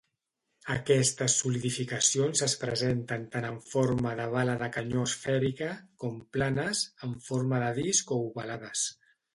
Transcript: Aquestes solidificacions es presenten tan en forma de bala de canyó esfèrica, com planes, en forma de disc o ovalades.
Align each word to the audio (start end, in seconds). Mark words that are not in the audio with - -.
Aquestes 0.75 1.35
solidificacions 1.41 2.41
es 2.47 2.55
presenten 2.63 3.27
tan 3.35 3.45
en 3.51 3.61
forma 3.75 4.15
de 4.21 4.27
bala 4.37 4.57
de 4.65 4.71
canyó 4.79 5.07
esfèrica, 5.11 5.69
com 6.05 6.19
planes, 6.39 6.85
en 7.11 7.17
forma 7.31 7.63
de 7.69 7.73
disc 7.85 8.19
o 8.19 8.21
ovalades. 8.29 8.93